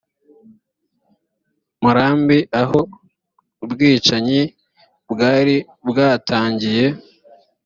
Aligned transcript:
murambi 1.81 2.39
aho 2.61 2.79
ubwicanyi 3.63 4.41
bwari 5.11 5.55
bwatangiye 5.89 6.85